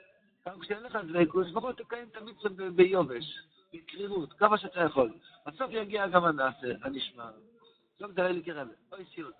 [0.47, 3.39] גם כשאין לך דבקות, לפחות תקיים את המצווה ביובש,
[3.73, 5.13] בקרירות, כמה שאתה יכול.
[5.45, 7.29] בסוף יגיע גם הנס, הנשמע.
[7.99, 9.35] לא גדלה לי כרבא, אוי סיוט.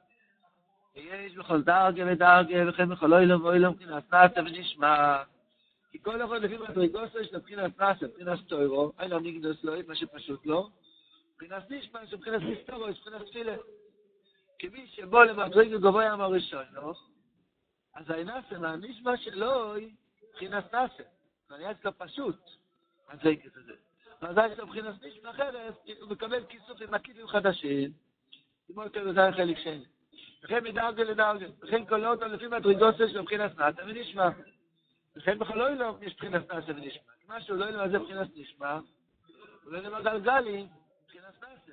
[0.96, 5.24] ויש בכל דרגה ודרגה, וכן בכל אוילום ואוילום מבחינת נאסה ונשמע.
[5.92, 9.96] כי כל אחד לפי מדרגוסו יש לבחינת נאסה, מבחינת טוירו, אין לו ניגדוס לא, מה
[9.96, 10.70] שפשוט לא.
[11.34, 13.56] מבחינת נשמע, שמבחינת נסתורו, יש מבחינת תפילה.
[14.60, 16.94] כמי שבוא למדרגה גבוה ים הראשון, לא?
[17.94, 19.94] אז האינסה מהנשמע שלו היא
[20.30, 21.04] מבחינת נאסה.
[21.50, 22.40] זה נהיה אצלו פשוט,
[23.10, 23.74] הדרגה הזה.
[24.22, 27.92] ואז יש לו מבחינת נשמע אחרת, הוא מקבל כיסוף עם הכיסים חדשים,
[28.68, 29.86] כמו יותר וזה חלק שני.
[30.44, 34.30] וכן מדרגה לדרגה, וכן כל אותו לפי מדרגוסה של מבחינת נאסה ונשמע.
[35.16, 37.14] וכן בכל לא ילום יש מבחינת נאסה ונשמע.
[37.28, 38.80] משהו לא ילום הזה מבחינת נשמע,
[39.66, 40.68] ולא ילום הגלגלי
[41.04, 41.72] מבחינת נאסה.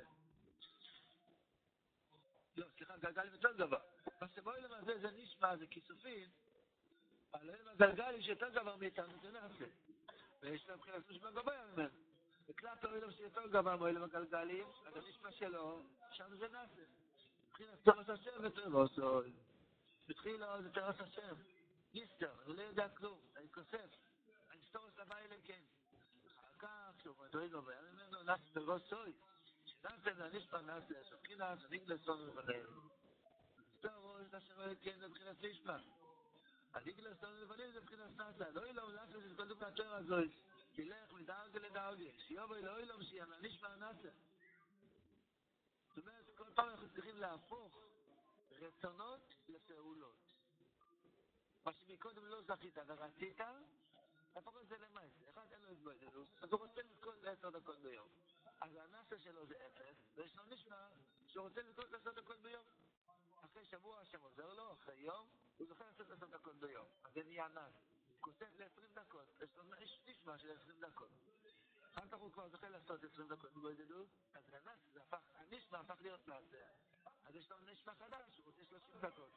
[2.57, 3.79] לא, סליחה, גלגלים יותר גבוה.
[4.21, 6.27] מה שבואי למעשה זה נשמע, זה כיסופים,
[7.33, 9.65] אבל אין הגלגלים שיותר גבוה מאיתנו, זה נעשה.
[10.41, 11.89] ויש להם מבחינת נשמע גבוה ממנו.
[12.49, 16.98] וכלת האוילם שיותר גבוה מאוילם הגלגלים, אז הנשמע שלו, שם זה נעשה.
[17.59, 19.31] מתחיל את תרס השם את רבו סוי.
[20.07, 20.13] זה
[20.67, 21.35] את תרס השם.
[21.93, 23.89] נפתח, הוא לא יודע כלום, אני כוסף.
[24.51, 25.61] אני אסור את לבא אלי כן.
[26.27, 29.13] אחר כך שהוא אומר, תוריד לו, ואני אומר לו, נאצל רבו סוי.
[29.83, 32.65] נאצל זה הנשפה נאצל, שבכי נאצל, אני אגלה סוי לבנים.
[33.81, 34.39] זה הרבה עובדה
[34.81, 35.75] כן, זה מבחינת נשפה.
[36.75, 38.49] אני אגלה סוי זה מבחינת נאצל.
[38.49, 40.31] לא אילו, הוא נאצל, זה קודם דוקה תרס תלך
[40.75, 43.75] שילך מדרגי לדרגי, שיובי לא אילו, שיאללה, נשפה
[45.99, 47.77] אומרת, כל פעם אנחנו צריכים להפוך
[48.51, 50.33] רצונות לפעולות.
[51.65, 53.41] מה שמקודם לא זכית ורצית,
[54.33, 55.29] תהפוך את זה למעשה.
[55.29, 58.07] אחד אין לו התבודדות, אז הוא רוצה לזכות לעשר דקות ביום.
[58.61, 60.87] אז הנאסה שלו זה אפס, ויש לו נשמע
[61.39, 62.63] רוצה לזכות לעשר דקות ביום.
[63.41, 66.85] אחרי שבוע השם עוזר לו, אחרי יום, הוא זוכר לעשות עשר דקות ביום.
[67.03, 67.73] אז זה נהיה נאס.
[68.19, 69.63] כותב ל-20 דקות, יש לו
[70.07, 71.09] נשמע של 20 דקות.
[71.99, 75.95] אחר כך הוא כבר זוכה לעשות 20 דקות בהתבודדות, אז הנאס, זה הפך, הנשמע הפך
[76.01, 76.65] להיות נאסה.
[77.25, 79.31] אז יש לו נשמע חדש, הוא רוצה 30 דקות.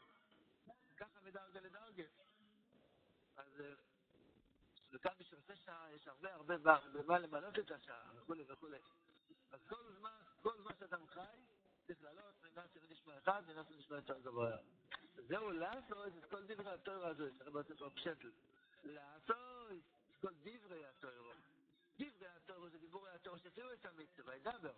[0.96, 2.04] ככה מדרגה לדרגה.
[3.36, 3.62] אז
[4.92, 6.58] וכאן מי שעושה שעה, יש הרבה הרבה
[6.92, 8.78] במה למנות את השעה, וכולי וכולי.
[9.52, 10.10] אז כל זמן,
[10.42, 11.36] כל זמן שאתה חי,
[11.86, 14.56] צריך לעלות מנס ונשמע אחד, מנס ונשמע יותר גבוה.
[15.14, 18.30] זהו לעשות את כל דברי התורה הזו, צריך לעשות פה פשטל.
[18.84, 19.70] לעשות
[20.08, 21.34] את כל דברי התורה.
[22.72, 24.74] זה דיבורי התורה שתראו את המצווה, ידבר.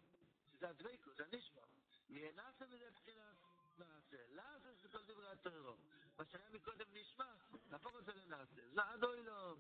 [0.52, 1.62] שזה הדבקות, הנשמע.
[2.08, 3.36] ינעשה מזה בחינת
[3.78, 4.16] נעשה.
[4.30, 5.74] לעשות את כל דברי התורה.
[6.18, 7.34] מה שהיה מקודם נשמע,
[7.70, 8.62] נהפוך את זה לנעשה.
[8.74, 9.56] זה עד אוי לו.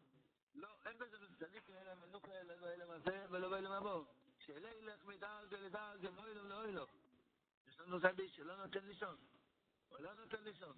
[0.54, 4.04] לא, אין בזה צדיק אלא מנוח אלא לא אלא מזה ולא באלם הבוא.
[4.38, 6.86] שאלה ילך מדרגה לדרגה, לא אלו לא אלו.
[7.66, 9.16] יש לנו צדיק שלא נותן לישון.
[9.88, 10.76] הוא לא נותן לישון.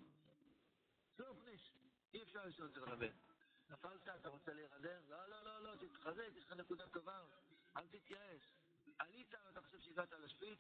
[1.17, 1.73] סוף ניש.
[2.15, 3.13] אי אפשר לישון צריך לבן.
[3.71, 5.01] נפלת, אתה רוצה להירדם?
[5.09, 7.21] לא, לא, לא, לא, תתחזק, יש לך נקודה טובה.
[7.77, 8.53] אל תתייאש.
[8.99, 10.59] עלית, אתה חושב שהגעת לשפיץ?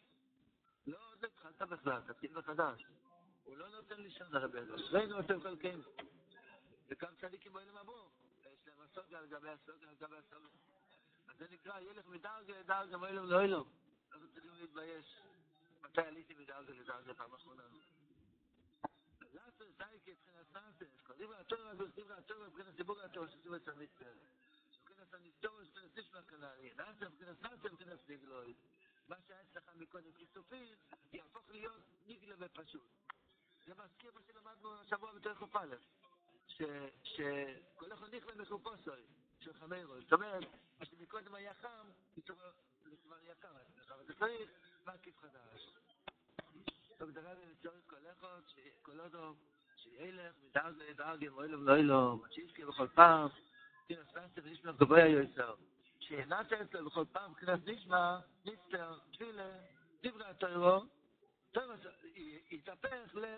[0.87, 2.87] לא, עוד לא התחלת בכלל, תתחיל מחדש.
[3.45, 4.59] הוא לא נותן לישון הרבה.
[4.77, 5.83] אשרינו אתם חלקים.
[6.88, 8.11] וכאן צדיקים באים למבור.
[8.97, 10.49] הסוגיה לגבי הסוגיה לגבי הסוגיה.
[11.29, 13.69] אז זה נקרא, ילך מדרגה לדרגה מאילום לאילום.
[14.12, 15.21] אנחנו צריכים להתבייש.
[15.83, 17.62] מתי עליתי מדרגה לדרגה פעם אחרונה?
[19.79, 24.12] סייקי מבחינת נאסר, קודם התורה הזו, דברי התורה מבחינת ציבור התורה שעושים את המצטר.
[24.81, 26.75] מבחינת הניסטוריה מבחינת נשמע כנעלי.
[26.75, 28.55] נאסר מבחינת נאסר מבחינת סניגלוי.
[29.09, 30.77] מה שהיה אצלך מקודם כיסופים,
[31.12, 32.91] יהפוך להיות ניגלה ופשוט.
[33.67, 35.75] זה מזכיר מה שלמדנו השבוע בתוך א'.
[37.03, 39.03] שכל אחד נכנס מחופוסוי,
[39.41, 40.01] של חמרו.
[40.01, 40.45] זאת אומרת,
[40.79, 44.51] מה שמקודם היה חם, זה כבר יקר אצלך, אבל אתה צריך
[44.87, 45.75] מרכיב חדש.
[46.99, 48.41] טוב, דבר לצורך כל אחד,
[48.83, 49.37] כל אדום,
[49.90, 51.92] שאילך מדאז דאג מויל מויל
[52.25, 53.29] מצישקי בכל פעם
[53.87, 55.55] תינו ספנסט ויש לו גבוי יויסר
[56.01, 59.51] שאינת אצל בכל פעם כנס נשמע ניסטר תפילה
[60.03, 60.85] דברי התאירו
[61.53, 61.72] תאירו
[62.51, 63.37] יתפך ל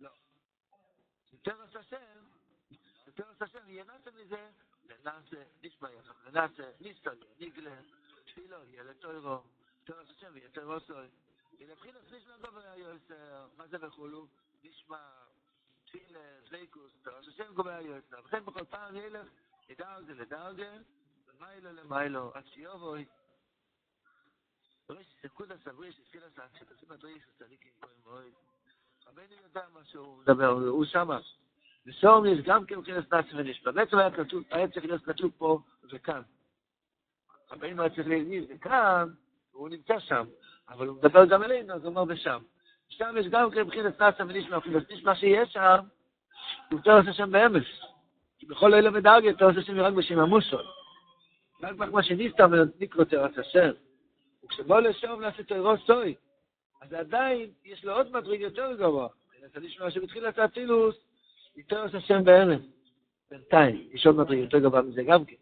[0.00, 0.10] לא
[1.42, 1.96] תאירו ססם
[3.14, 4.50] תאירו ססם ינת מזה
[5.04, 5.24] לנס
[5.62, 7.76] נשמע יחם לנס ניסטר יניגלה
[8.26, 9.38] תפילו ילד תאירו
[9.84, 11.08] תאירו ססם ויתר עושוי
[11.58, 14.26] ולבחינת נשמע גובה יוסר, מה זה וכולו?
[14.64, 14.98] נשמע,
[15.84, 18.16] תפילה, זליקוס, תרס השם גובה יוסר.
[18.24, 19.28] וכן בכל פעם ילך,
[19.68, 20.72] לדרגה לדרגה,
[21.26, 23.04] ומיילו למיילו, עד שיובוי.
[24.90, 28.32] ראש נקודה סברי שתפיל עשה, שתשים מדריך שצדיקים גויים מאוד.
[29.06, 31.18] רבנו יודע מה שהוא מדבר, הוא שמה.
[31.86, 33.72] וסום יש גם כן מבחינת נאצי ונשמע.
[33.72, 35.60] בעצם היה כתוב, היה צריך להיות כתוב פה
[35.92, 36.22] וכאן.
[37.50, 39.08] רבנו היה צריך להגיד וכאן,
[39.52, 40.26] הוא נמצא שם,
[40.68, 42.38] אבל הוא מדבר גם אלינו, אז הוא אומר ושם.
[42.88, 45.76] שם יש גם כן מבחינת נאצי ונשמע, מבחינת נשמע שיש שם,
[46.70, 47.64] הוא תורס השם באמס.
[48.38, 50.64] כי בכל אלה מדרגה תורס השם רק בשם המוסון.
[51.62, 52.50] רק מה שניסתם
[52.80, 53.70] נקרא תורס השם.
[54.44, 56.14] וכשבוא לשום נעשה תורו סוי.
[56.82, 59.08] אז עדיין יש לו עוד מדריג יותר גבוה.
[59.46, 60.96] אתה נשמע שבתחילת האצילוס,
[61.56, 62.60] יותר עושה שם בארץ.
[63.30, 65.36] בינתיים, יש עוד מדריג יותר גבוה מזה גם כן.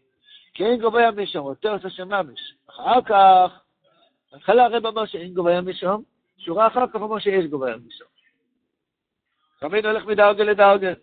[0.53, 2.39] כי אין גבוה משום, יותר עושה שם ממש.
[2.69, 3.64] אחר כך,
[4.35, 6.03] בהתחלה הרב אמר שאין גבוה משום,
[6.37, 8.07] שורה אחר כך אמר שיש גבוה משום.
[9.63, 10.93] רבינו הולך מדרגה לדרגה.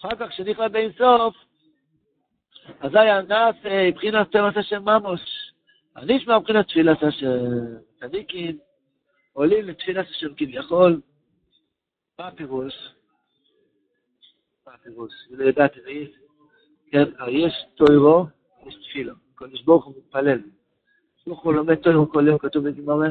[0.00, 1.34] אחר כך, כשנכנס באין סוף,
[2.80, 3.56] אזי הנס
[3.88, 5.20] מבחינת תרס השם ממוש.
[5.96, 7.26] הנשמע מבחינת תפילת השם.
[8.00, 8.58] צדיקים,
[9.32, 11.00] עולים לתפילת השם כביכול,
[12.18, 12.74] מה הפירוש?
[14.66, 15.12] מה הפירוש?
[15.30, 16.16] זה לדעת עברית,
[16.90, 18.26] כן, יש טוירו,
[18.66, 20.40] יש תפילו, קודש ברוך הוא מתפלל.
[21.26, 23.08] ברוך הוא לומד טוירו כל יום, כתוב בגמרא,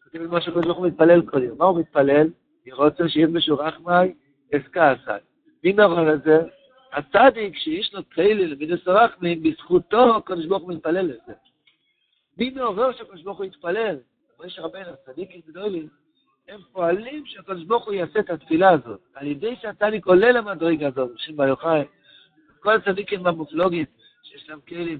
[0.00, 1.58] כתוב במה שקודש ברוך הוא מתפלל כל יום.
[1.58, 2.28] מה הוא מתפלל?
[2.72, 4.14] רוצה שיהיה בשור רחמי,
[4.54, 5.24] אסקה עשי.
[5.64, 6.38] מי מעורר את זה?
[6.92, 11.32] הצדיק שיש לו כאלה למידס הרחמים, בזכותו הקודש ברוך הוא מתפלל לזה.
[12.38, 13.96] מי מעורר שהקודש ברוך הוא יתפלל?
[14.44, 15.88] משה רבנו, צדיקים גדולים,
[16.48, 19.00] הם פועלים שהקדוש ברוך הוא יעשה את התפילה הזאת.
[19.14, 21.84] על ידי שהצדיק עולה למדרגה הזאת, בשם בר יוחאי,
[22.60, 23.84] כל הצדיקים המופלוגים,
[24.22, 24.98] שיש להם כלים,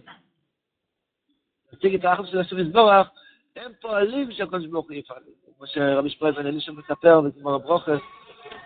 [1.72, 3.08] להציג את האחר של השם יזבורך,
[3.56, 5.22] הם פועלים שהקדוש ברוך הוא יפעל.
[5.56, 8.00] כמו שרבי שמואל בן אלישע מספר בגמר הברוכס,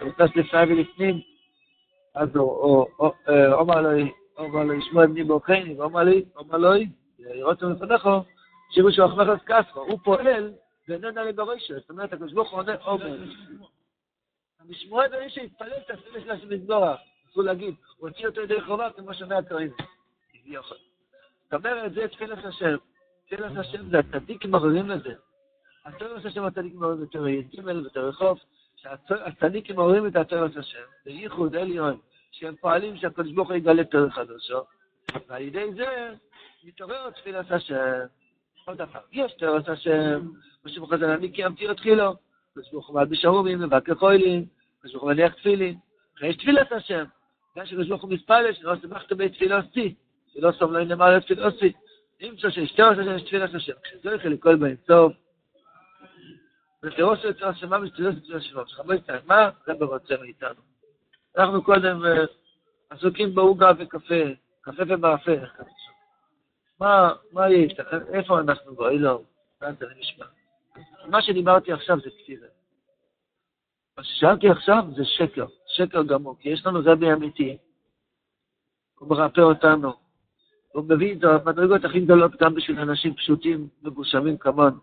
[0.01, 1.21] הוא נכנס לפני ולפנים,
[2.15, 2.37] אז
[3.53, 3.91] אומר לו,
[4.38, 6.71] אומר לו, ישמוע בני ברכני, ואומר לי, אומר לו,
[7.19, 8.09] יראות לפניך,
[8.71, 10.53] שירו שהוא אחמך אז כספו, הוא פועל
[10.88, 11.75] ואיננה לבראשו.
[11.75, 13.19] זאת אומרת, הקדוש ברוך הוא עונה עומר.
[14.61, 17.01] המשמורת זה מי שהתפלל את התפילה של השם יתברך.
[17.31, 19.71] אסור להגיד, הוא הוציא אותו ידי חובה כמו שומע הכהן.
[20.55, 22.77] זאת אומרת, זה תפילת השם.
[23.33, 25.14] תפילת השם זה הצדיקים מעוררים לזה.
[25.85, 28.38] התורס השם הצדיקים מעוררים יותר ג' ותרא חוף,
[28.77, 31.99] שהצדיקים מעוררים את התורס השם, זה ייחוד עליון,
[32.31, 34.61] שהם פועלים שהקדוש ברוך הוא יגלה תורס חדשו,
[35.29, 36.14] ועל ידי זה
[36.64, 38.01] מתעורר תפילת השם.
[38.64, 40.29] עוד פעם, יש תורס השם,
[40.62, 42.14] כמו שבחז"ל אני קיימתי עוד חילו,
[42.51, 44.45] הקדוש ברוך הוא מלביש ארומים, מבקר חוילים,
[44.79, 45.79] הקדוש ברוך הוא מניח תפילין,
[46.21, 47.05] ויש תפילת השם.
[47.59, 49.95] גם שקדוש ברוך הוא מתפלל, שלא שמחת בתפילוסי,
[50.35, 51.73] שלא סובלו נאמר לתפילוסי.
[52.22, 53.72] נמצא שיש תורס השם, יש תפילת השם.
[53.82, 55.12] כשזה הולך לכל באינסוף,
[56.82, 60.61] ותראו שיוצא השמה מסתובבת את השלום, שחמש מה זה ברוצה מאיתנו?
[61.38, 62.02] אנחנו קודם
[62.90, 64.24] עסוקים בעוגה וקפה,
[64.61, 65.32] קפה ומאפה,
[66.80, 67.94] מה, מה יהיה איתך?
[68.12, 68.88] איפה אנחנו בו?
[68.88, 69.22] לא,
[69.62, 70.26] מה זה נשמע?
[71.06, 72.46] מה שדיברתי עכשיו זה כתיבה.
[73.96, 77.58] מה ששאלתי עכשיו זה שקר, שקר גמור, כי יש לנו רבי אמיתי,
[78.98, 79.92] הוא מרפא אותנו,
[80.72, 84.76] הוא מביא את המדרגות הכי גדולות גם בשביל אנשים פשוטים, מגושמים כמונו.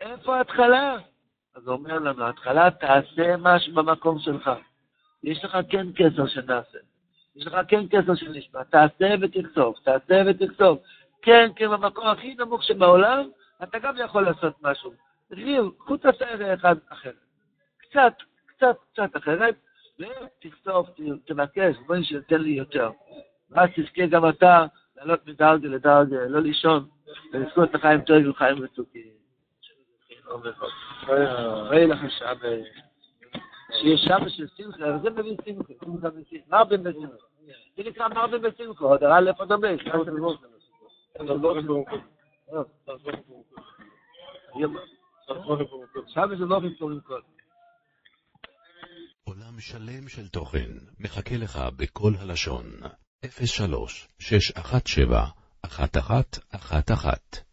[0.00, 0.96] איפה ההתחלה?
[1.54, 4.50] אז הוא אומר לנו, ההתחלה תעשה משהו במקום שלך.
[5.22, 6.78] יש לך כן כסר שנעשה.
[7.36, 8.64] יש לך כן כסר שנשמע.
[8.64, 10.78] תעשה ותכתוב, תעשה ותכתוב.
[11.22, 13.28] כן, כן, במקום הכי נמוך שבעולם,
[13.62, 14.92] אתה גם יכול לעשות משהו.
[15.28, 17.12] תחשב, קחו תעשה אחד אחר.
[17.76, 18.12] קצת,
[18.46, 19.54] קצת, קצת אחרת,
[19.98, 20.90] ותכתוב,
[21.24, 22.90] תבקש, בואי שתן לי יותר.
[23.52, 26.88] ואז תזכה גם אתה לעלות מדרגה לדרגה, לא לישון,
[27.32, 29.02] ולזכות לחיים טובים וחיים מתוקים.
[31.06, 32.34] רואה לך שעה
[33.80, 35.72] שיש שעה של שמחה, וזה מביא שמחה.
[36.48, 37.16] מרבים בשמחה.
[37.76, 39.68] זה נקרא מרבים בשמחה, עוד הרע לאיפה דומה.
[39.84, 40.10] שעה זה
[46.44, 47.20] לא קוראים כל.
[49.24, 52.66] עולם שלם של תוכן מחכה לך בכל הלשון,
[53.22, 57.44] 03 617 1111